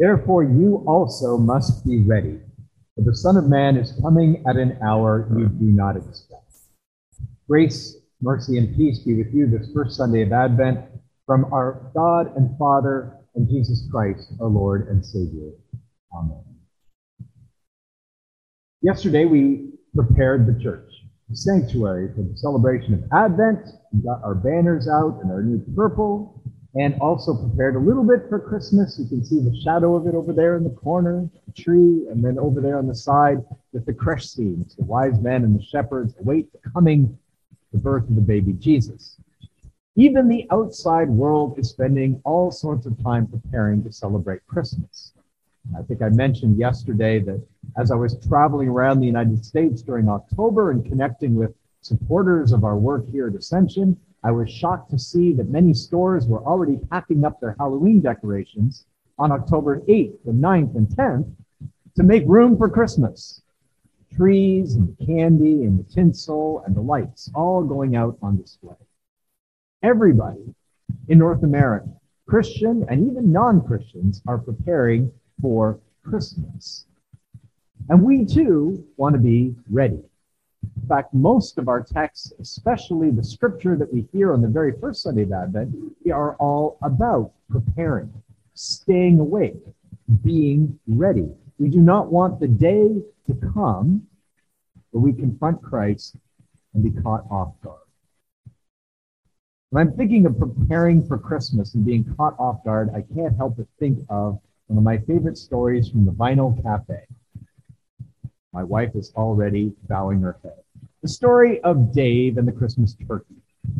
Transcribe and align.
Therefore, 0.00 0.44
you 0.44 0.82
also 0.86 1.36
must 1.36 1.84
be 1.84 2.00
ready, 2.00 2.40
for 2.94 3.04
the 3.04 3.14
Son 3.14 3.36
of 3.36 3.50
Man 3.50 3.76
is 3.76 3.92
coming 4.00 4.42
at 4.48 4.56
an 4.56 4.78
hour 4.82 5.28
you 5.36 5.46
do 5.46 5.66
not 5.66 5.94
expect. 5.94 6.40
Grace, 7.46 7.98
mercy, 8.22 8.56
and 8.56 8.74
peace 8.74 9.00
be 9.00 9.12
with 9.12 9.34
you 9.34 9.46
this 9.46 9.70
first 9.74 9.98
Sunday 9.98 10.22
of 10.22 10.32
Advent 10.32 10.80
from 11.26 11.52
our 11.52 11.92
God 11.94 12.34
and 12.34 12.56
Father 12.58 13.14
and 13.34 13.46
Jesus 13.46 13.86
Christ, 13.90 14.32
our 14.40 14.48
Lord 14.48 14.88
and 14.88 15.04
Savior. 15.04 15.50
Amen. 16.14 16.44
Yesterday, 18.80 19.26
we 19.26 19.68
prepared 19.94 20.46
the 20.46 20.62
church, 20.62 20.90
the 21.28 21.36
sanctuary, 21.36 22.08
for 22.16 22.22
the 22.22 22.38
celebration 22.38 22.94
of 22.94 23.02
Advent. 23.12 23.68
We 23.92 24.00
got 24.00 24.24
our 24.24 24.34
banners 24.34 24.88
out 24.88 25.20
and 25.22 25.30
our 25.30 25.42
new 25.42 25.62
purple 25.76 26.39
and 26.74 26.94
also 27.00 27.34
prepared 27.34 27.74
a 27.74 27.78
little 27.78 28.04
bit 28.04 28.28
for 28.28 28.38
Christmas. 28.38 28.98
You 28.98 29.08
can 29.08 29.24
see 29.24 29.40
the 29.40 29.60
shadow 29.62 29.96
of 29.96 30.06
it 30.06 30.14
over 30.14 30.32
there 30.32 30.56
in 30.56 30.64
the 30.64 30.70
corner, 30.70 31.28
the 31.46 31.62
tree, 31.62 32.06
and 32.08 32.22
then 32.22 32.38
over 32.38 32.60
there 32.60 32.78
on 32.78 32.86
the 32.86 32.94
side 32.94 33.38
with 33.72 33.86
the 33.86 33.92
creche 33.92 34.28
scenes, 34.28 34.76
the 34.76 34.84
wise 34.84 35.18
men 35.20 35.44
and 35.44 35.58
the 35.58 35.62
shepherds 35.62 36.14
await 36.20 36.52
the 36.52 36.70
coming, 36.70 37.18
the 37.72 37.78
birth 37.78 38.08
of 38.08 38.14
the 38.14 38.20
baby 38.20 38.52
Jesus. 38.52 39.16
Even 39.96 40.28
the 40.28 40.46
outside 40.50 41.08
world 41.08 41.58
is 41.58 41.70
spending 41.70 42.20
all 42.24 42.52
sorts 42.52 42.86
of 42.86 43.02
time 43.02 43.26
preparing 43.26 43.82
to 43.82 43.92
celebrate 43.92 44.46
Christmas. 44.46 45.12
I 45.76 45.82
think 45.82 46.02
I 46.02 46.08
mentioned 46.08 46.56
yesterday 46.56 47.18
that 47.20 47.44
as 47.76 47.90
I 47.90 47.96
was 47.96 48.16
traveling 48.26 48.68
around 48.68 49.00
the 49.00 49.06
United 49.06 49.44
States 49.44 49.82
during 49.82 50.08
October 50.08 50.70
and 50.70 50.84
connecting 50.84 51.34
with 51.34 51.54
supporters 51.80 52.52
of 52.52 52.64
our 52.64 52.76
work 52.76 53.08
here 53.08 53.28
at 53.28 53.34
Ascension, 53.34 53.96
I 54.22 54.30
was 54.32 54.50
shocked 54.50 54.90
to 54.90 54.98
see 54.98 55.32
that 55.34 55.48
many 55.48 55.72
stores 55.72 56.26
were 56.26 56.44
already 56.44 56.76
packing 56.90 57.24
up 57.24 57.40
their 57.40 57.56
Halloween 57.58 58.00
decorations 58.00 58.84
on 59.18 59.32
October 59.32 59.80
8th 59.80 60.18
the 60.24 60.32
9th 60.32 60.76
and 60.76 60.88
10th 60.88 61.32
to 61.96 62.02
make 62.02 62.24
room 62.26 62.56
for 62.56 62.68
Christmas. 62.68 63.42
Trees 64.14 64.74
and 64.74 64.96
candy 64.98 65.64
and 65.64 65.78
the 65.78 65.84
tinsel 65.84 66.62
and 66.66 66.74
the 66.74 66.80
lights 66.80 67.30
all 67.34 67.62
going 67.62 67.96
out 67.96 68.18
on 68.22 68.36
display. 68.36 68.74
Everybody 69.82 70.54
in 71.08 71.18
North 71.18 71.42
America, 71.42 71.88
Christian 72.26 72.84
and 72.88 73.08
even 73.08 73.32
non 73.32 73.66
Christians, 73.66 74.20
are 74.26 74.38
preparing 74.38 75.10
for 75.40 75.78
Christmas. 76.04 76.84
And 77.88 78.02
we 78.02 78.24
too 78.24 78.84
want 78.96 79.14
to 79.14 79.20
be 79.20 79.54
ready. 79.70 80.02
In 80.62 80.88
fact, 80.88 81.14
most 81.14 81.58
of 81.58 81.68
our 81.68 81.82
texts, 81.82 82.32
especially 82.40 83.10
the 83.10 83.24
scripture 83.24 83.76
that 83.76 83.92
we 83.92 84.08
hear 84.12 84.32
on 84.32 84.42
the 84.42 84.48
very 84.48 84.72
first 84.80 85.02
Sunday 85.02 85.22
of 85.22 85.32
Advent, 85.32 85.74
are 86.12 86.34
all 86.36 86.78
about 86.82 87.32
preparing, 87.48 88.12
staying 88.54 89.20
awake, 89.20 89.62
being 90.22 90.78
ready. 90.86 91.28
We 91.58 91.68
do 91.68 91.80
not 91.80 92.10
want 92.10 92.40
the 92.40 92.48
day 92.48 93.02
to 93.26 93.52
come 93.52 94.06
where 94.90 95.02
we 95.02 95.12
confront 95.12 95.62
Christ 95.62 96.16
and 96.74 96.82
be 96.82 96.90
caught 97.02 97.24
off 97.30 97.52
guard. 97.62 97.78
When 99.70 99.86
I'm 99.86 99.96
thinking 99.96 100.26
of 100.26 100.38
preparing 100.38 101.06
for 101.06 101.16
Christmas 101.16 101.74
and 101.74 101.84
being 101.84 102.04
caught 102.16 102.34
off 102.40 102.64
guard, 102.64 102.90
I 102.94 103.02
can't 103.14 103.36
help 103.36 103.56
but 103.56 103.66
think 103.78 104.00
of 104.08 104.40
one 104.66 104.78
of 104.78 104.82
my 104.82 104.98
favorite 104.98 105.38
stories 105.38 105.88
from 105.88 106.04
the 106.04 106.12
Vinyl 106.12 106.60
Cafe. 106.62 107.06
My 108.52 108.64
wife 108.64 108.96
is 108.96 109.12
already 109.14 109.72
bowing 109.88 110.20
her 110.22 110.36
head. 110.42 110.58
The 111.02 111.08
story 111.08 111.60
of 111.62 111.92
Dave 111.92 112.36
and 112.36 112.48
the 112.48 112.52
Christmas 112.52 112.96
turkey. 113.06 113.36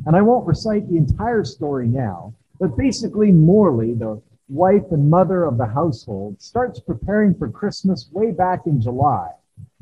And 0.06 0.14
I 0.14 0.22
won't 0.22 0.46
recite 0.46 0.88
the 0.88 0.96
entire 0.96 1.44
story 1.44 1.88
now, 1.88 2.34
but 2.60 2.76
basically, 2.76 3.32
Morley, 3.32 3.94
the 3.94 4.22
wife 4.48 4.92
and 4.92 5.10
mother 5.10 5.44
of 5.44 5.58
the 5.58 5.66
household, 5.66 6.40
starts 6.40 6.78
preparing 6.78 7.34
for 7.34 7.48
Christmas 7.48 8.10
way 8.12 8.30
back 8.30 8.66
in 8.66 8.80
July. 8.80 9.30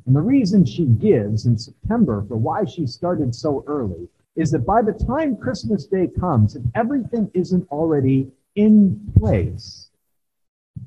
And 0.06 0.16
the 0.16 0.22
reason 0.22 0.64
she 0.64 0.86
gives 0.86 1.44
in 1.44 1.58
September 1.58 2.24
for 2.26 2.36
why 2.36 2.64
she 2.64 2.86
started 2.86 3.34
so 3.34 3.64
early 3.66 4.08
is 4.36 4.50
that 4.52 4.64
by 4.64 4.80
the 4.80 4.92
time 4.92 5.36
Christmas 5.36 5.84
Day 5.84 6.06
comes, 6.18 6.56
if 6.56 6.62
everything 6.74 7.30
isn't 7.34 7.68
already 7.70 8.30
in 8.54 9.12
place, 9.18 9.90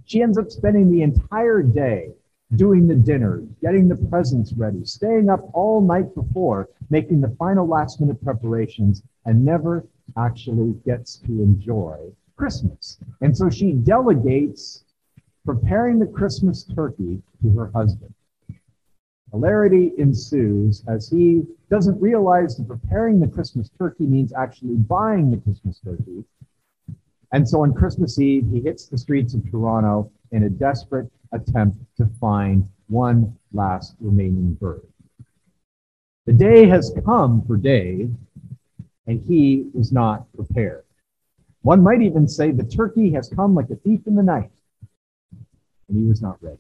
she 0.06 0.24
ends 0.24 0.40
up 0.40 0.50
spending 0.50 0.90
the 0.90 1.04
entire 1.04 1.62
day 1.62 2.14
doing 2.56 2.88
the 2.88 2.96
dinner, 2.96 3.44
getting 3.62 3.88
the 3.88 3.96
presents 3.96 4.54
ready, 4.54 4.84
staying 4.84 5.30
up 5.30 5.50
all 5.54 5.82
night 5.82 6.14
before, 6.16 6.70
making 6.90 7.22
the 7.22 7.36
final 7.40 7.68
last 7.68 8.02
minute 8.02 8.22
preparations, 8.24 9.04
and 9.26 9.44
never 9.44 9.86
actually 10.18 10.74
gets 10.86 11.18
to 11.18 11.42
enjoy 11.42 11.98
Christmas. 12.36 12.98
And 13.22 13.36
so 13.36 13.50
she 13.50 13.74
delegates 13.74 14.84
preparing 15.46 16.00
the 16.00 16.08
Christmas 16.08 16.64
turkey 16.64 17.22
to 17.42 17.50
her 17.58 17.72
husband. 17.74 18.14
Hilarity 19.32 19.94
ensues 19.98 20.84
as 20.88 21.10
he 21.10 21.44
doesn't 21.70 22.02
realize 22.02 22.58
that 22.58 22.68
preparing 22.68 23.20
the 23.20 23.28
Christmas 23.28 23.70
turkey 23.78 24.06
means 24.06 24.34
actually 24.34 24.76
buying 24.76 25.32
the 25.32 25.38
Christmas 25.38 25.80
turkey. 25.80 26.26
And 27.32 27.48
so 27.48 27.64
on 27.64 27.74
Christmas 27.74 28.20
Eve, 28.20 28.48
he 28.52 28.60
hits 28.60 28.88
the 28.88 28.98
streets 28.98 29.34
of 29.34 29.50
Toronto 29.50 30.12
in 30.32 30.44
a 30.44 30.50
desperate 30.50 31.10
attempt 31.32 31.78
to 31.98 32.06
find 32.20 32.68
one 32.88 33.38
last 33.54 33.96
remaining 34.00 34.54
bird. 34.56 34.86
The 36.26 36.34
day 36.34 36.68
has 36.68 36.94
come 37.06 37.44
for 37.46 37.58
Dave, 37.58 38.14
and 39.08 39.22
he 39.22 39.70
was 39.74 39.92
not 39.92 40.32
prepared. 40.36 40.84
One 41.62 41.82
might 41.82 42.02
even 42.02 42.28
say 42.28 42.52
the 42.52 42.64
turkey 42.64 43.12
has 43.12 43.30
come 43.30 43.56
like 43.56 43.70
a 43.70 43.76
thief 43.76 44.02
in 44.08 44.16
the 44.16 44.24
night, 44.24 44.52
and 45.88 45.98
he 45.98 46.06
was 46.06 46.22
not 46.22 46.38
ready. 46.42 46.58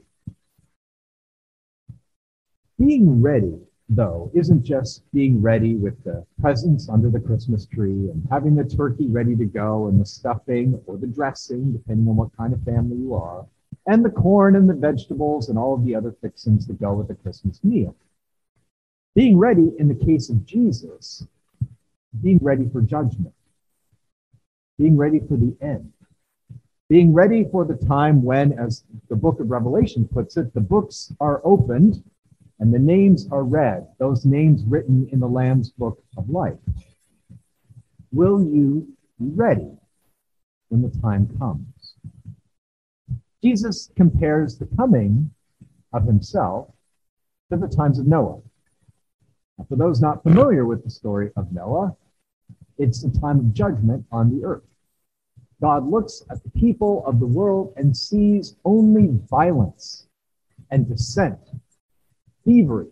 Being 2.80 3.22
ready, 3.22 3.60
though, 3.92 4.32
isn't 4.34 4.64
just 4.64 5.04
being 5.14 5.42
ready 5.42 5.76
with 5.76 6.02
the 6.04 6.26
presents 6.40 6.90
under 6.90 7.10
the 7.10 7.20
Christmas 7.20 7.66
tree 7.66 8.10
and 8.10 8.28
having 8.32 8.56
the 8.56 8.64
turkey 8.64 9.08
ready 9.08 9.36
to 9.36 9.46
go 9.46 9.88
and 9.88 10.02
the 10.02 10.06
stuffing 10.06 10.82
or 10.88 10.98
the 10.98 11.08
dressing, 11.08 11.74
depending 11.74 12.08
on 12.08 12.16
what 12.16 12.36
kind 12.36 12.54
of 12.54 12.64
family 12.64 12.98
you 12.98 13.14
are 13.14 13.46
and 13.88 14.06
the 14.06 14.10
corn 14.10 14.56
and 14.56 14.70
the 14.70 14.74
vegetables 14.74 15.50
and 15.50 15.58
all 15.58 15.74
of 15.74 15.86
the 15.86 15.96
other 15.96 16.16
fixings 16.22 16.68
that 16.68 16.80
go 16.80 16.94
with 16.94 17.08
the 17.08 17.16
Christmas 17.16 17.64
meal. 17.64 17.96
Being 19.16 19.38
ready 19.38 19.72
in 19.78 19.88
the 19.88 20.06
case 20.06 20.30
of 20.30 20.46
Jesus, 20.46 21.26
being 22.22 22.40
ready 22.42 22.70
for 22.70 22.82
judgment, 22.82 23.34
being 24.78 24.96
ready 24.96 25.20
for 25.20 25.36
the 25.36 25.56
end, 25.62 25.92
being 26.90 27.14
ready 27.14 27.46
for 27.52 27.66
the 27.66 27.76
time 27.76 28.22
when, 28.24 28.54
as 28.54 28.84
the 29.10 29.16
book 29.16 29.40
of 29.40 29.50
Revelation 29.50 30.08
puts 30.08 30.38
it, 30.38 30.54
the 30.54 30.62
books 30.62 31.14
are 31.20 31.42
opened 31.44 32.04
and 32.62 32.72
the 32.72 32.80
names 32.80 33.28
are 33.32 33.44
read, 33.44 33.88
those 33.98 34.24
names 34.24 34.64
written 34.64 35.10
in 35.12 35.20
the 35.20 35.28
Lamb's 35.28 35.72
book 35.72 36.02
of 36.16 36.30
life. 36.30 36.60
Will 38.12 38.40
you 38.40 38.88
be 39.20 39.32
ready 39.34 39.72
when 40.70 40.84
the 40.84 41.02
time 41.02 41.28
comes? 41.40 41.96
Jesus 43.44 43.90
compares 43.98 44.58
the 44.58 44.68
coming 44.78 45.32
of 45.92 46.06
himself 46.06 46.72
to 47.52 47.58
the 47.58 47.68
times 47.68 47.98
of 47.98 48.06
Noah. 48.06 48.42
Now, 49.58 49.66
for 49.68 49.76
those 49.76 50.00
not 50.00 50.22
familiar 50.22 50.66
with 50.66 50.84
the 50.84 50.92
story 50.92 51.32
of 51.36 51.52
Noah, 51.52 51.96
it's 52.78 53.04
a 53.04 53.20
time 53.20 53.40
of 53.40 53.54
judgment 53.56 54.06
on 54.12 54.30
the 54.30 54.46
earth. 54.46 54.64
God 55.60 55.90
looks 55.90 56.24
at 56.30 56.44
the 56.44 56.52
people 56.52 57.04
of 57.08 57.20
the 57.20 57.26
world 57.26 57.74
and 57.76 57.98
sees 57.98 58.56
only 58.66 59.10
violence 59.30 60.06
and 60.70 60.88
dissent, 60.88 61.40
thievery, 62.46 62.88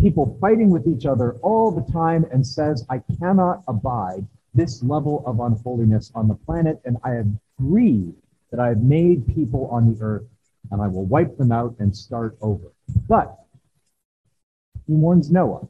people 0.00 0.36
fighting 0.40 0.70
with 0.70 0.86
each 0.86 1.06
other 1.06 1.32
all 1.42 1.70
the 1.70 1.90
time, 1.92 2.26
and 2.32 2.46
says, 2.46 2.84
I 2.88 3.00
cannot 3.18 3.62
abide 3.68 4.26
this 4.54 4.82
level 4.82 5.22
of 5.26 5.40
unholiness 5.40 6.10
on 6.14 6.28
the 6.28 6.34
planet, 6.34 6.80
and 6.84 6.96
I 7.04 7.10
have 7.10 7.28
grieved 7.58 8.16
that 8.50 8.60
I 8.60 8.68
have 8.68 8.82
made 8.82 9.26
people 9.34 9.66
on 9.68 9.92
the 9.92 10.02
earth, 10.02 10.26
and 10.70 10.80
I 10.80 10.88
will 10.88 11.04
wipe 11.04 11.36
them 11.36 11.52
out 11.52 11.74
and 11.78 11.94
start 11.94 12.36
over. 12.40 12.72
But 13.08 13.36
he 14.86 14.94
warns 14.94 15.30
Noah. 15.30 15.66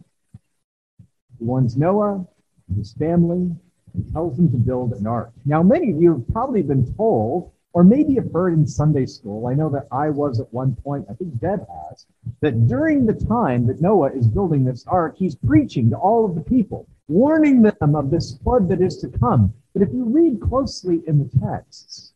He 1.38 1.44
warns 1.44 1.76
Noah 1.76 2.26
and 2.68 2.78
his 2.78 2.92
family 2.94 3.54
and 3.94 4.12
tells 4.12 4.36
them 4.36 4.50
to 4.52 4.58
build 4.58 4.92
an 4.92 5.06
ark. 5.06 5.32
Now, 5.44 5.62
many 5.62 5.90
of 5.90 6.00
you 6.00 6.12
have 6.12 6.28
probably 6.32 6.62
been 6.62 6.94
told, 6.94 7.52
or 7.76 7.84
maybe 7.84 8.14
you've 8.14 8.32
heard 8.32 8.54
in 8.54 8.66
Sunday 8.66 9.04
school, 9.04 9.46
I 9.48 9.52
know 9.52 9.68
that 9.68 9.86
I 9.92 10.08
was 10.08 10.40
at 10.40 10.50
one 10.50 10.74
point, 10.76 11.04
I 11.10 11.12
think 11.12 11.38
Deb 11.38 11.60
has, 11.68 12.06
that 12.40 12.66
during 12.66 13.04
the 13.04 13.12
time 13.12 13.66
that 13.66 13.82
Noah 13.82 14.12
is 14.12 14.26
building 14.26 14.64
this 14.64 14.86
ark, 14.86 15.14
he's 15.18 15.34
preaching 15.34 15.90
to 15.90 15.96
all 15.96 16.24
of 16.24 16.34
the 16.34 16.40
people, 16.40 16.88
warning 17.06 17.60
them 17.60 17.94
of 17.94 18.10
this 18.10 18.38
flood 18.38 18.70
that 18.70 18.80
is 18.80 18.96
to 19.02 19.10
come. 19.18 19.52
But 19.74 19.82
if 19.82 19.92
you 19.92 20.04
read 20.04 20.40
closely 20.40 21.02
in 21.06 21.18
the 21.18 21.28
texts, 21.38 22.14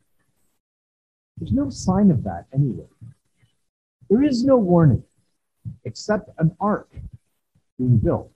there's 1.37 1.53
no 1.53 1.69
sign 1.69 2.11
of 2.11 2.25
that 2.25 2.47
anywhere. 2.55 2.97
There 4.09 4.23
is 4.23 4.43
no 4.43 4.57
warning 4.57 5.05
except 5.85 6.31
an 6.39 6.57
ark 6.59 6.89
being 7.79 7.99
built 7.99 8.33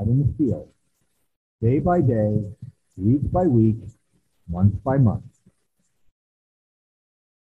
out 0.00 0.06
in 0.06 0.26
the 0.26 0.32
field, 0.38 0.72
day 1.60 1.80
by 1.80 2.00
day, 2.00 2.42
week 2.96 3.30
by 3.30 3.42
week, 3.42 3.76
month 4.48 4.82
by 4.82 4.96
month. 4.96 5.24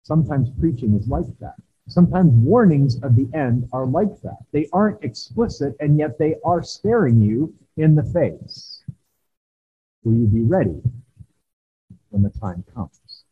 Sometimes 0.07 0.49
preaching 0.57 0.95
is 0.95 1.09
like 1.09 1.37
that. 1.39 1.55
Sometimes 1.89 2.31
warnings 2.31 2.95
of 3.03 3.17
the 3.17 3.27
end 3.33 3.67
are 3.73 3.85
like 3.85 4.21
that. 4.21 4.37
They 4.53 4.69
aren't 4.71 5.03
explicit, 5.03 5.75
and 5.81 5.99
yet 5.99 6.17
they 6.17 6.35
are 6.45 6.63
staring 6.63 7.21
you 7.21 7.53
in 7.75 7.93
the 7.93 8.05
face. 8.05 8.85
Will 10.05 10.13
you 10.13 10.27
be 10.27 10.43
ready 10.43 10.81
when 12.11 12.23
the 12.23 12.29
time 12.29 12.63
comes? 12.73 13.25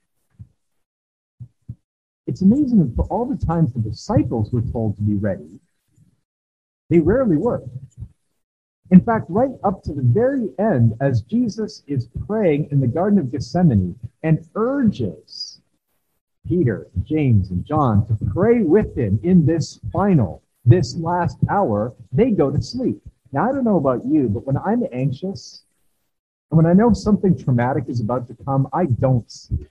It's 2.28 2.42
amazing 2.42 2.80
that 2.80 2.94
for 2.94 3.06
all 3.06 3.26
the 3.26 3.46
times 3.46 3.72
the 3.72 3.80
disciples 3.80 4.52
were 4.52 4.62
told 4.74 4.98
to 4.98 5.02
be 5.02 5.16
ready, 5.16 5.62
they 6.90 7.00
rarely 7.00 7.38
were. 7.38 7.64
In 8.92 9.00
fact, 9.00 9.28
right 9.30 9.56
up 9.64 9.82
to 9.84 9.94
the 9.94 10.02
very 10.02 10.50
end, 10.60 10.94
as 11.00 11.22
Jesus 11.22 11.84
is 11.88 12.10
praying 12.28 12.68
in 12.70 12.82
the 12.82 12.88
Garden 12.88 13.18
of 13.18 13.32
Gethsemane 13.32 13.98
and 14.24 14.46
urges 14.56 15.55
Peter, 16.48 16.88
James, 17.04 17.50
and 17.50 17.66
John 17.66 18.06
to 18.08 18.18
pray 18.34 18.62
with 18.62 18.98
him 18.98 19.20
in 19.24 19.46
this 19.46 19.80
final, 19.92 20.42
this 20.64 20.96
last 20.96 21.38
hour, 21.50 21.94
they 22.12 22.32
go 22.32 22.52
to 22.52 22.62
sleep. 22.62 23.02
Now, 23.32 23.50
I 23.50 23.52
don't 23.52 23.66
know 23.66 23.78
about 23.78 24.06
you, 24.06 24.30
but 24.30 24.46
when 24.46 24.58
I'm 24.58 24.84
anxious 24.92 25.64
and 26.52 26.58
when 26.58 26.66
I 26.66 26.74
know 26.74 26.94
something 26.94 27.38
traumatic 27.38 27.86
is 27.88 28.00
about 28.00 28.28
to 28.28 28.38
come, 28.46 28.68
I 28.72 28.86
don't 28.86 29.30
sleep. 29.30 29.70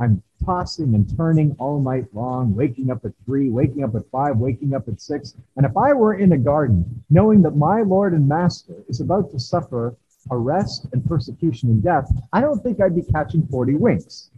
I'm 0.00 0.22
tossing 0.44 0.94
and 0.94 1.16
turning 1.16 1.56
all 1.58 1.80
night 1.80 2.06
long, 2.12 2.54
waking 2.54 2.90
up 2.90 3.04
at 3.04 3.12
three, 3.24 3.50
waking 3.50 3.82
up 3.82 3.94
at 3.94 4.08
five, 4.10 4.36
waking 4.36 4.74
up 4.74 4.88
at 4.88 5.00
six. 5.00 5.34
And 5.56 5.66
if 5.66 5.76
I 5.76 5.92
were 5.92 6.14
in 6.14 6.32
a 6.32 6.38
garden, 6.38 7.04
knowing 7.10 7.42
that 7.42 7.56
my 7.56 7.82
Lord 7.82 8.12
and 8.12 8.28
Master 8.28 8.74
is 8.88 9.00
about 9.00 9.30
to 9.32 9.40
suffer 9.40 9.96
arrest 10.30 10.86
and 10.92 11.04
persecution 11.04 11.70
and 11.70 11.82
death, 11.82 12.10
I 12.32 12.40
don't 12.40 12.62
think 12.62 12.80
I'd 12.80 12.94
be 12.94 13.02
catching 13.02 13.46
40 13.46 13.74
winks. 13.76 14.30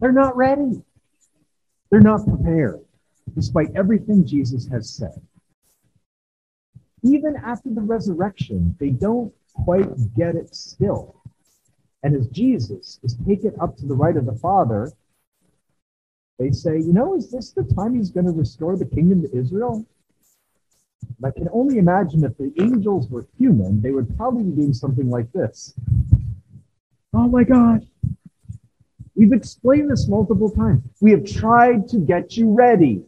They're 0.00 0.12
not 0.12 0.36
ready. 0.36 0.82
They're 1.90 2.00
not 2.00 2.26
prepared, 2.26 2.80
despite 3.34 3.68
everything 3.74 4.26
Jesus 4.26 4.68
has 4.68 4.90
said. 4.90 5.20
Even 7.02 7.36
after 7.36 7.70
the 7.70 7.80
resurrection, 7.80 8.76
they 8.80 8.90
don't 8.90 9.32
quite 9.54 9.88
get 10.14 10.34
it 10.34 10.54
still. 10.54 11.22
And 12.02 12.14
as 12.14 12.28
Jesus 12.28 13.00
is 13.02 13.16
taken 13.26 13.52
up 13.60 13.76
to 13.76 13.86
the 13.86 13.94
right 13.94 14.16
of 14.16 14.26
the 14.26 14.34
Father, 14.34 14.92
they 16.38 16.50
say, 16.50 16.78
you 16.78 16.92
know, 16.92 17.14
is 17.14 17.30
this 17.30 17.52
the 17.52 17.64
time 17.64 17.94
he's 17.94 18.10
going 18.10 18.26
to 18.26 18.32
restore 18.32 18.76
the 18.76 18.84
kingdom 18.84 19.22
to 19.22 19.36
Israel? 19.36 19.86
I 21.24 21.30
can 21.30 21.48
only 21.52 21.78
imagine 21.78 22.24
if 22.24 22.36
the 22.36 22.52
angels 22.60 23.08
were 23.08 23.26
human, 23.38 23.80
they 23.80 23.90
would 23.90 24.16
probably 24.16 24.44
be 24.44 24.56
doing 24.56 24.74
something 24.74 25.08
like 25.08 25.32
this. 25.32 25.74
Oh 27.14 27.28
my 27.28 27.44
God. 27.44 27.86
We've 29.16 29.32
explained 29.32 29.90
this 29.90 30.06
multiple 30.08 30.50
times. 30.50 30.82
We 31.00 31.10
have 31.12 31.24
tried 31.24 31.88
to 31.88 31.98
get 31.98 32.36
you 32.36 32.52
ready. 32.52 33.02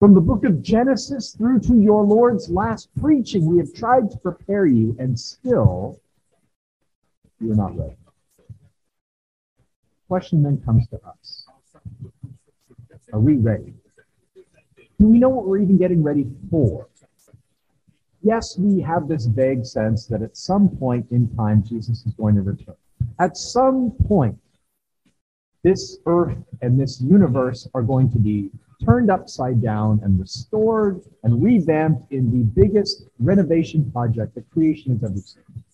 From 0.00 0.14
the 0.14 0.20
book 0.20 0.44
of 0.44 0.62
Genesis 0.62 1.32
through 1.32 1.60
to 1.60 1.74
your 1.74 2.04
Lord's 2.04 2.50
last 2.50 2.88
preaching, 3.00 3.46
we 3.46 3.58
have 3.58 3.72
tried 3.74 4.10
to 4.10 4.18
prepare 4.18 4.66
you, 4.66 4.94
and 4.98 5.18
still 5.18 5.98
you're 7.40 7.56
not 7.56 7.76
ready. 7.76 7.96
Question 10.08 10.42
then 10.42 10.60
comes 10.64 10.86
to 10.88 11.00
us 11.04 11.46
Are 13.12 13.20
we 13.20 13.36
ready? 13.36 13.74
Do 15.00 15.06
we 15.06 15.18
know 15.18 15.30
what 15.30 15.46
we're 15.46 15.58
even 15.58 15.78
getting 15.78 16.02
ready 16.02 16.26
for? 16.50 16.86
Yes, 18.22 18.58
we 18.58 18.80
have 18.82 19.08
this 19.08 19.26
vague 19.26 19.64
sense 19.64 20.06
that 20.06 20.22
at 20.22 20.36
some 20.36 20.68
point 20.68 21.06
in 21.10 21.34
time, 21.34 21.62
Jesus 21.62 22.04
is 22.04 22.12
going 22.14 22.34
to 22.34 22.42
return. 22.42 22.76
At 23.18 23.36
some 23.36 23.92
point, 24.06 24.38
this 25.62 25.98
earth 26.06 26.36
and 26.62 26.78
this 26.78 27.00
universe 27.00 27.68
are 27.74 27.82
going 27.82 28.10
to 28.10 28.18
be 28.18 28.50
turned 28.84 29.10
upside 29.10 29.60
down 29.60 30.00
and 30.02 30.18
restored 30.20 31.00
and 31.24 31.42
revamped 31.42 32.12
in 32.12 32.30
the 32.30 32.44
biggest 32.60 33.04
renovation 33.18 33.90
project 33.90 34.34
that 34.34 34.48
creation 34.50 34.92
has 34.92 35.10
ever 35.10 35.18
seen. 35.18 35.64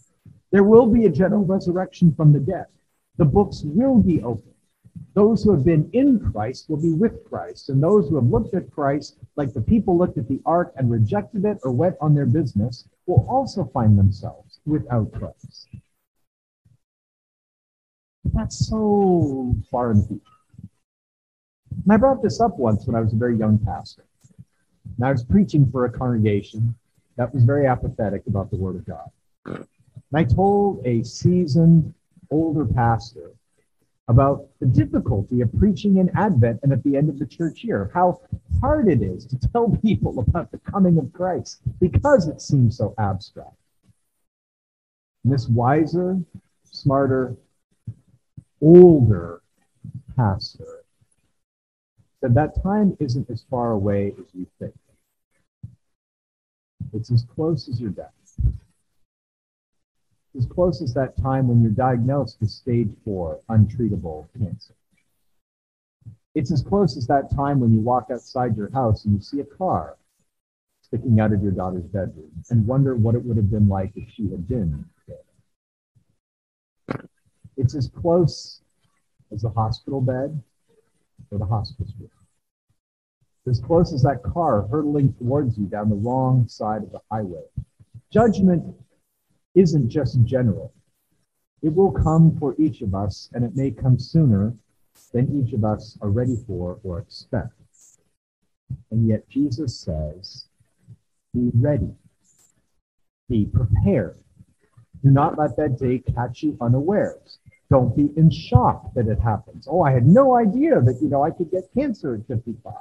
There 0.51 0.65
will 0.65 0.87
be 0.87 1.07
a 1.07 1.11
general 1.11 1.45
resurrection 1.45 2.15
from 2.15 2.33
the 2.33 2.41
dead. 2.41 2.67
The 3.19 3.25
books 3.25 3.63
will 3.65 3.99
be 3.99 4.23
opened. 4.23 4.55
Those 5.15 5.45
who 5.45 5.53
have 5.53 5.65
been 5.65 5.89
in 5.93 6.19
Christ 6.33 6.69
will 6.69 6.81
be 6.81 6.93
with 6.93 7.25
Christ, 7.25 7.69
and 7.69 7.83
those 7.83 8.09
who 8.09 8.17
have 8.17 8.25
looked 8.25 8.55
at 8.55 8.71
Christ, 8.71 9.17
like 9.37 9.53
the 9.53 9.61
people 9.61 9.97
looked 9.97 10.19
at 10.19 10.29
the 10.29 10.41
ark 10.45 10.73
and 10.77 10.91
rejected 10.91 11.45
it 11.45 11.59
or 11.63 11.71
went 11.71 11.97
on 12.01 12.15
their 12.15 12.27
business, 12.27 12.89
will 13.07 13.25
also 13.29 13.65
find 13.65 13.99
themselves 13.99 14.61
without 14.67 15.13
Christ. 15.13 15.69
That's 18.35 18.69
so 18.69 19.55
far 19.71 19.93
in 19.93 20.01
the 20.01 20.07
future. 20.07 20.23
And 21.85 21.93
I 21.93 21.97
brought 21.97 22.23
this 22.23 22.41
up 22.41 22.59
once 22.59 22.87
when 22.87 22.97
I 22.97 23.01
was 23.01 23.13
a 23.13 23.17
very 23.17 23.37
young 23.37 23.59
pastor. 23.59 24.05
And 24.97 25.07
I 25.07 25.13
was 25.13 25.25
preaching 25.25 25.71
for 25.71 25.85
a 25.85 25.91
congregation 25.91 26.75
that 27.17 27.33
was 27.33 27.45
very 27.45 27.67
apathetic 27.67 28.27
about 28.27 28.51
the 28.51 28.57
Word 28.57 28.77
of 28.77 28.87
God. 28.87 29.11
And 29.47 29.67
I 30.15 30.25
told 30.25 30.85
a 30.85 31.05
seasoned 31.05 31.95
older 32.31 32.65
pastor 32.65 33.31
about 34.09 34.49
the 34.61 34.67
difficulty 34.67 35.41
of 35.41 35.57
preaching 35.59 35.97
in 35.99 36.11
Advent 36.17 36.61
and 36.63 36.73
at 36.73 36.83
the 36.83 36.97
end 36.97 37.09
of 37.09 37.19
the 37.19 37.27
church 37.27 37.65
year, 37.65 37.91
how 37.95 38.21
hard 38.61 38.89
it 38.89 39.01
is 39.01 39.25
to 39.27 39.39
tell 39.39 39.71
people 39.83 40.19
about 40.19 40.51
the 40.51 40.59
coming 40.59 40.99
of 40.99 41.13
Christ 41.13 41.61
because 41.81 42.29
it 42.29 42.41
seems 42.43 42.77
so 42.77 42.95
abstract. 42.99 43.57
And 45.23 45.33
this 45.33 45.49
wiser, 45.49 46.21
smarter, 46.65 47.37
older 48.65 49.43
pastor 50.17 50.85
said 52.21 52.35
that 52.35 52.63
time 52.63 52.97
isn't 52.99 53.29
as 53.29 53.45
far 53.51 53.73
away 53.73 54.15
as 54.19 54.25
you 54.33 54.47
think. 54.59 54.75
It's 56.95 57.13
as 57.13 57.27
close 57.35 57.69
as 57.69 57.79
your 57.79 57.91
death 57.91 58.15
It's 60.35 60.47
as 60.47 60.47
close 60.47 60.81
as 60.81 60.95
that 60.95 61.21
time 61.21 61.49
when 61.49 61.61
you're 61.61 61.73
diagnosed 61.73 62.39
with 62.41 62.51
stage 62.51 62.89
four 63.05 63.41
untreatable 63.51 64.29
cancer. 64.39 64.75
It's 66.35 66.51
as 66.51 66.63
close 66.63 66.97
as 66.97 67.07
that 67.09 67.35
time 67.35 67.61
when 67.61 67.73
you 67.73 67.81
walk 67.81 68.09
outside 68.11 68.57
your 68.57 68.71
house 68.71 69.05
and 69.05 69.15
you 69.15 69.21
see 69.21 69.41
a 69.41 69.45
car 69.45 69.97
sticking 70.81 71.21
out 71.21 71.33
of 71.33 71.43
your 71.43 71.53
daughter's 71.53 71.85
bedroom 71.85 72.33
and 72.51 72.67
wonder 72.67 72.95
what 72.95 73.15
it 73.15 73.25
would 73.25 73.37
have 73.37 73.51
been 73.51 73.69
like 73.69 73.93
if 73.95 74.09
she 74.11 74.31
had 74.31 74.49
been. 74.49 74.85
It's 77.57 77.75
as 77.75 77.89
close 77.89 78.61
as 79.33 79.43
the 79.43 79.51
hospital 79.51 80.01
bed 80.01 80.43
or 81.31 81.39
the 81.39 81.47
hospice 81.47 81.93
room. 81.99 82.11
As 83.47 83.61
close 83.61 83.93
as 83.93 84.03
that 84.03 84.23
car 84.23 84.67
hurtling 84.69 85.13
towards 85.15 85.59
you 85.59 85.67
down 85.67 85.91
the 85.91 85.97
wrong 85.97 86.49
side 86.49 86.83
of 86.83 86.93
the 86.93 87.01
highway. 87.11 87.43
Judgment 88.11 88.75
isn't 89.55 89.89
just 89.89 90.23
general. 90.25 90.73
It 91.63 91.75
will 91.75 91.93
come 91.93 92.37
for 92.39 92.55
each 92.59 92.83
of 92.83 92.95
us, 92.95 93.31
and 93.33 93.45
it 93.45 93.55
may 93.55 93.71
come 93.71 93.99
sooner 93.99 94.55
than 95.13 95.43
each 95.43 95.53
of 95.53 95.65
us 95.65 95.99
are 96.01 96.11
ready 96.11 96.37
for 96.47 96.79
or 96.83 96.99
expect. 96.99 97.53
And 98.91 99.07
yet 99.09 99.29
Jesus 99.29 99.79
says, 99.79 100.47
be 101.33 101.51
ready, 101.55 101.95
be 103.29 103.47
prepared. 103.47 104.19
Do 105.03 105.11
not 105.11 105.39
let 105.39 105.57
that 105.57 105.79
day 105.79 105.99
catch 106.15 106.43
you 106.43 106.57
unawares. 106.61 107.39
Don't 107.75 107.97
be 107.97 108.09
in 108.17 108.31
shock 108.31 108.95
that 108.95 109.09
it 109.09 109.19
happens. 109.19 109.67
Oh, 109.69 109.83
I 109.83 109.91
had 109.91 110.07
no 110.07 110.37
idea 110.37 110.81
that, 110.81 111.03
you 111.03 111.09
know, 111.09 111.25
I 111.25 111.33
could 111.33 111.51
get 111.51 111.75
cancer 111.77 112.15
at 112.15 112.25
55. 112.29 112.73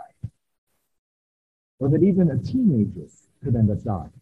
Or 1.79 1.89
that 1.89 2.03
even 2.03 2.29
a 2.29 2.37
teenager 2.37 3.07
could 3.43 3.55
end 3.55 3.71
up 3.71 3.83
dying. 3.83 4.13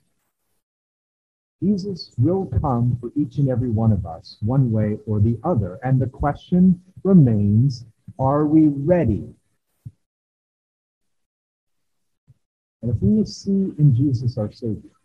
Jesus 1.61 2.13
will 2.17 2.45
come 2.61 2.97
for 3.01 3.11
each 3.17 3.37
and 3.37 3.49
every 3.49 3.69
one 3.69 3.91
of 3.91 4.05
us, 4.05 4.37
one 4.39 4.71
way 4.71 4.97
or 5.05 5.19
the 5.19 5.37
other. 5.43 5.77
And 5.83 5.99
the 5.99 6.07
question 6.07 6.81
remains 7.03 7.83
are 8.17 8.45
we 8.45 8.69
ready? 8.69 9.27
And 12.81 12.95
if 12.95 13.01
we 13.01 13.25
see 13.25 13.73
in 13.77 13.93
Jesus 13.93 14.37
our 14.37 14.53
Savior, 14.53 14.95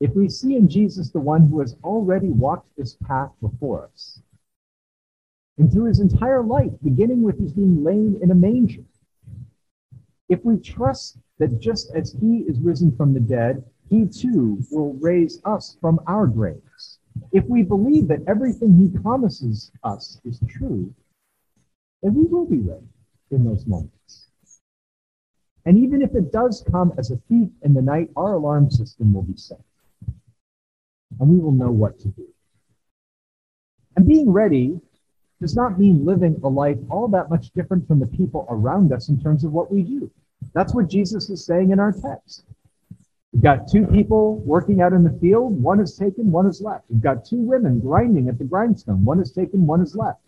if 0.00 0.14
we 0.14 0.28
see 0.28 0.56
in 0.56 0.68
Jesus 0.68 1.08
the 1.08 1.18
one 1.18 1.48
who 1.48 1.60
has 1.60 1.76
already 1.82 2.28
walked 2.28 2.68
this 2.76 2.98
path 3.06 3.30
before 3.40 3.86
us, 3.86 4.20
and 5.58 5.70
through 5.70 5.84
his 5.84 6.00
entire 6.00 6.42
life, 6.42 6.72
beginning 6.82 7.22
with 7.22 7.38
his 7.38 7.52
being 7.52 7.84
laid 7.84 8.20
in 8.22 8.30
a 8.30 8.34
manger, 8.34 8.84
if 10.28 10.44
we 10.44 10.58
trust 10.58 11.18
that 11.38 11.60
just 11.60 11.94
as 11.94 12.16
he 12.20 12.38
is 12.48 12.58
risen 12.60 12.94
from 12.96 13.12
the 13.12 13.20
dead, 13.20 13.64
he 13.88 14.06
too 14.06 14.58
will 14.70 14.94
raise 14.94 15.40
us 15.44 15.76
from 15.80 16.00
our 16.06 16.26
graves. 16.26 16.98
If 17.32 17.44
we 17.44 17.62
believe 17.62 18.08
that 18.08 18.24
everything 18.26 18.76
he 18.76 18.88
promises 18.98 19.70
us 19.84 20.20
is 20.24 20.40
true, 20.48 20.92
then 22.02 22.14
we 22.14 22.24
will 22.24 22.46
be 22.46 22.58
ready 22.58 22.88
in 23.30 23.44
those 23.44 23.66
moments. 23.66 24.28
And 25.66 25.78
even 25.78 26.02
if 26.02 26.14
it 26.14 26.32
does 26.32 26.64
come 26.70 26.92
as 26.98 27.10
a 27.10 27.16
thief 27.28 27.48
in 27.62 27.74
the 27.74 27.82
night, 27.82 28.10
our 28.16 28.34
alarm 28.34 28.70
system 28.70 29.12
will 29.12 29.22
be 29.22 29.36
set. 29.36 29.60
And 31.20 31.28
we 31.28 31.38
will 31.38 31.52
know 31.52 31.70
what 31.70 31.98
to 32.00 32.08
do. 32.08 32.26
And 33.96 34.06
being 34.06 34.30
ready 34.30 34.80
does 35.44 35.54
not 35.54 35.78
mean 35.78 36.06
living 36.06 36.40
a 36.42 36.48
life 36.48 36.78
all 36.88 37.06
that 37.06 37.28
much 37.28 37.50
different 37.50 37.86
from 37.86 38.00
the 38.00 38.06
people 38.06 38.46
around 38.48 38.90
us 38.94 39.10
in 39.10 39.20
terms 39.20 39.44
of 39.44 39.52
what 39.52 39.70
we 39.70 39.82
do. 39.82 40.10
That's 40.54 40.74
what 40.74 40.88
Jesus 40.88 41.28
is 41.28 41.44
saying 41.44 41.70
in 41.70 41.78
our 41.78 41.92
text. 41.92 42.46
We've 43.30 43.42
got 43.42 43.68
two 43.70 43.86
people 43.88 44.36
working 44.38 44.80
out 44.80 44.94
in 44.94 45.04
the 45.04 45.18
field. 45.20 45.62
One 45.62 45.80
is 45.80 45.98
taken, 45.98 46.32
one 46.32 46.46
is 46.46 46.62
left. 46.62 46.84
We've 46.88 47.02
got 47.02 47.26
two 47.26 47.42
women 47.42 47.78
grinding 47.78 48.30
at 48.30 48.38
the 48.38 48.44
grindstone. 48.44 49.04
One 49.04 49.20
is 49.20 49.32
taken, 49.32 49.66
one 49.66 49.82
is 49.82 49.94
left. 49.94 50.20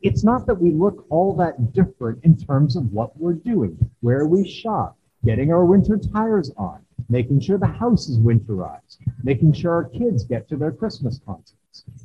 It's 0.00 0.24
not 0.24 0.46
that 0.46 0.58
we 0.58 0.70
look 0.70 1.04
all 1.10 1.36
that 1.36 1.74
different 1.74 2.24
in 2.24 2.34
terms 2.34 2.74
of 2.74 2.90
what 2.90 3.14
we're 3.18 3.34
doing, 3.34 3.76
where 4.00 4.24
we 4.24 4.48
shop, 4.48 4.96
getting 5.26 5.52
our 5.52 5.66
winter 5.66 5.98
tires 5.98 6.50
on, 6.56 6.80
making 7.10 7.40
sure 7.40 7.58
the 7.58 7.66
house 7.66 8.08
is 8.08 8.18
winterized, 8.18 8.96
making 9.22 9.52
sure 9.52 9.72
our 9.72 9.90
kids 9.90 10.24
get 10.24 10.48
to 10.48 10.56
their 10.56 10.72
Christmas 10.72 11.20
concerts, 11.26 11.52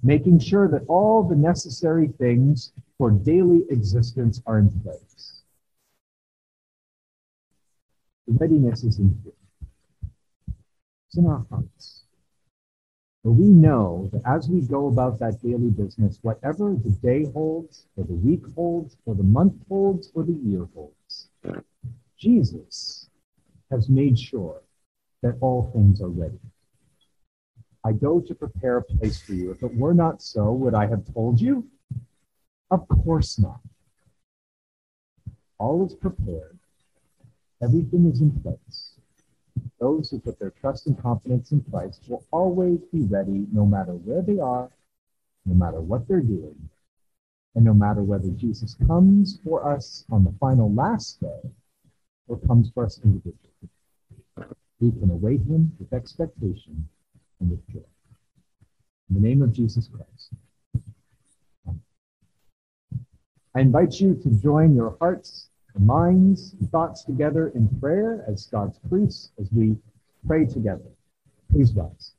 making 0.03 0.39
sure 0.39 0.67
that 0.67 0.85
all 0.87 1.23
the 1.23 1.35
necessary 1.35 2.07
things 2.07 2.71
for 2.97 3.11
daily 3.11 3.63
existence 3.69 4.41
are 4.45 4.59
in 4.59 4.69
place. 4.81 5.41
The 8.27 8.33
readiness 8.33 8.83
is 8.83 8.99
in 8.99 9.17
here. 9.23 9.33
It's 11.07 11.17
in 11.17 11.25
our 11.25 11.45
hearts. 11.49 12.03
But 13.23 13.31
we 13.31 13.47
know 13.47 14.09
that 14.13 14.21
as 14.25 14.47
we 14.47 14.61
go 14.61 14.87
about 14.87 15.19
that 15.19 15.41
daily 15.41 15.69
business, 15.69 16.19
whatever 16.21 16.73
the 16.73 16.91
day 17.01 17.25
holds, 17.25 17.85
or 17.97 18.05
the 18.05 18.13
week 18.13 18.43
holds, 18.55 18.95
or 19.05 19.15
the 19.15 19.23
month 19.23 19.55
holds, 19.67 20.11
or 20.13 20.23
the 20.23 20.39
year 20.43 20.67
holds, 20.73 21.27
Jesus 22.17 23.09
has 23.71 23.89
made 23.89 24.17
sure 24.17 24.61
that 25.21 25.37
all 25.41 25.69
things 25.73 26.01
are 26.01 26.09
ready. 26.09 26.39
I 27.89 27.93
go 27.93 28.19
to 28.19 28.35
prepare 28.35 28.77
a 28.77 28.83
place 28.83 29.19
for 29.19 29.33
you. 29.33 29.49
If 29.49 29.63
it 29.63 29.75
were 29.75 29.95
not 29.95 30.21
so, 30.21 30.51
would 30.51 30.75
I 30.75 30.85
have 30.85 31.11
told 31.11 31.41
you? 31.41 31.65
Of 32.69 32.87
course 32.87 33.39
not. 33.39 33.61
All 35.57 35.83
is 35.87 35.95
prepared, 35.95 36.59
everything 37.63 38.05
is 38.05 38.21
in 38.21 38.29
place. 38.41 38.91
Those 39.79 40.11
who 40.11 40.19
put 40.19 40.37
their 40.37 40.51
trust 40.51 40.85
and 40.85 41.01
confidence 41.01 41.51
in 41.51 41.65
Christ 41.71 42.03
will 42.07 42.23
always 42.29 42.79
be 42.93 43.01
ready 43.05 43.47
no 43.51 43.65
matter 43.65 43.93
where 43.93 44.21
they 44.21 44.37
are, 44.37 44.69
no 45.47 45.55
matter 45.55 45.81
what 45.81 46.07
they're 46.07 46.21
doing, 46.21 46.69
and 47.55 47.65
no 47.65 47.73
matter 47.73 48.03
whether 48.03 48.29
Jesus 48.29 48.75
comes 48.85 49.39
for 49.43 49.67
us 49.67 50.05
on 50.11 50.23
the 50.23 50.35
final 50.39 50.71
last 50.71 51.19
day 51.21 51.41
or 52.27 52.37
comes 52.37 52.69
for 52.69 52.85
us 52.85 52.99
individually. 53.03 53.69
We 54.79 54.91
can 54.91 55.09
await 55.09 55.41
him 55.41 55.71
with 55.79 55.91
expectation 55.91 56.87
with 57.49 57.67
joy. 57.67 57.79
In 59.09 59.21
the 59.21 59.27
name 59.27 59.41
of 59.41 59.51
Jesus 59.53 59.87
Christ. 59.87 60.33
I 63.55 63.61
invite 63.61 63.99
you 63.99 64.15
to 64.15 64.29
join 64.29 64.75
your 64.75 64.95
hearts 64.99 65.49
minds 65.79 66.55
thoughts 66.71 67.03
together 67.03 67.49
in 67.49 67.67
prayer 67.79 68.23
as 68.27 68.47
God's 68.47 68.79
priests 68.89 69.31
as 69.39 69.49
we 69.51 69.77
pray 70.27 70.45
together. 70.45 70.89
Please 71.51 71.73
rise. 71.73 72.13